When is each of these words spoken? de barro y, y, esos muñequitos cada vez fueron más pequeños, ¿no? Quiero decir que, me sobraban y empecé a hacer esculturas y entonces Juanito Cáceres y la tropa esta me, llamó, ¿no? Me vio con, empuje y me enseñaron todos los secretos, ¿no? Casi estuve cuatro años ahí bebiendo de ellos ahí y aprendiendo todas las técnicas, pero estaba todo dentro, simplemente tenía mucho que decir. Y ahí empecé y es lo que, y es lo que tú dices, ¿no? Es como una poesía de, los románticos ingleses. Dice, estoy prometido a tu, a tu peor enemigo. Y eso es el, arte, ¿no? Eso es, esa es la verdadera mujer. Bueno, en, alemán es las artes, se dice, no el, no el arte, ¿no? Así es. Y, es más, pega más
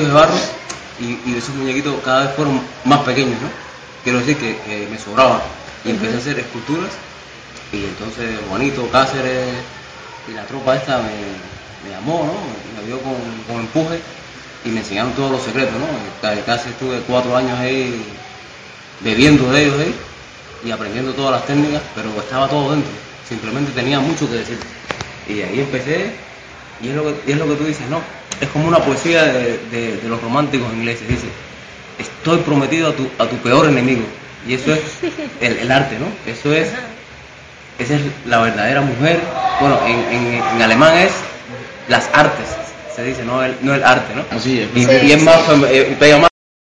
de 0.00 0.12
barro 0.12 0.34
y, 1.00 1.28
y, 1.28 1.34
esos 1.36 1.56
muñequitos 1.56 1.92
cada 2.04 2.26
vez 2.26 2.36
fueron 2.36 2.60
más 2.84 3.00
pequeños, 3.00 3.34
¿no? 3.42 3.48
Quiero 4.04 4.20
decir 4.20 4.36
que, 4.36 4.86
me 4.88 4.96
sobraban 4.96 5.40
y 5.84 5.90
empecé 5.90 6.14
a 6.14 6.18
hacer 6.18 6.38
esculturas 6.38 6.90
y 7.72 7.78
entonces 7.78 8.38
Juanito 8.48 8.88
Cáceres 8.92 9.56
y 10.28 10.34
la 10.34 10.46
tropa 10.46 10.76
esta 10.76 10.98
me, 10.98 11.90
llamó, 11.90 12.26
¿no? 12.26 12.80
Me 12.80 12.86
vio 12.86 13.00
con, 13.00 13.58
empuje 13.58 13.98
y 14.64 14.68
me 14.68 14.78
enseñaron 14.78 15.14
todos 15.14 15.32
los 15.32 15.42
secretos, 15.42 15.74
¿no? 15.74 15.88
Casi 16.46 16.68
estuve 16.68 17.00
cuatro 17.00 17.36
años 17.36 17.58
ahí 17.58 18.00
bebiendo 19.00 19.50
de 19.50 19.64
ellos 19.64 19.80
ahí 19.80 19.94
y 20.64 20.70
aprendiendo 20.70 21.12
todas 21.14 21.32
las 21.32 21.46
técnicas, 21.46 21.82
pero 21.96 22.10
estaba 22.20 22.46
todo 22.46 22.70
dentro, 22.70 22.92
simplemente 23.28 23.72
tenía 23.72 23.98
mucho 23.98 24.30
que 24.30 24.36
decir. 24.36 24.60
Y 25.28 25.42
ahí 25.42 25.58
empecé 25.58 26.12
y 26.80 26.90
es 26.90 26.94
lo 26.94 27.02
que, 27.02 27.20
y 27.26 27.32
es 27.32 27.38
lo 27.38 27.48
que 27.48 27.54
tú 27.56 27.64
dices, 27.64 27.90
¿no? 27.90 28.00
Es 28.40 28.48
como 28.48 28.68
una 28.68 28.78
poesía 28.78 29.24
de, 29.24 30.00
los 30.06 30.20
románticos 30.20 30.72
ingleses. 30.72 31.08
Dice, 31.08 31.26
estoy 31.98 32.38
prometido 32.38 32.90
a 32.90 32.92
tu, 32.92 33.08
a 33.18 33.26
tu 33.26 33.36
peor 33.36 33.68
enemigo. 33.68 34.02
Y 34.46 34.54
eso 34.54 34.72
es 34.72 34.82
el, 35.40 35.70
arte, 35.70 35.98
¿no? 35.98 36.06
Eso 36.30 36.52
es, 36.52 36.68
esa 37.78 37.94
es 37.94 38.02
la 38.26 38.40
verdadera 38.40 38.80
mujer. 38.80 39.20
Bueno, 39.60 39.78
en, 39.86 40.62
alemán 40.62 40.96
es 40.98 41.12
las 41.88 42.08
artes, 42.12 42.46
se 42.94 43.02
dice, 43.02 43.24
no 43.24 43.42
el, 43.42 43.56
no 43.62 43.74
el 43.74 43.82
arte, 43.82 44.14
¿no? 44.14 44.24
Así 44.36 44.60
es. 44.60 44.68
Y, 44.74 45.12
es 45.12 45.22
más, 45.22 45.38
pega 45.98 46.18
más 46.18 46.27